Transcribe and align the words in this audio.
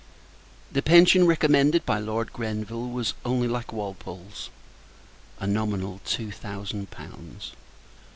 The 0.71 0.81
pension 0.81 1.27
recommended 1.27 1.85
by 1.85 1.99
Lord 1.99 2.33
Grenville 2.33 2.87
was 2.89 3.13
only 3.23 3.47
like 3.47 3.71
Walpole's 3.71 4.49
a 5.39 5.45
nominal 5.45 6.01
two 6.05 6.31
thousand 6.31 6.89
pounds. 6.89 7.51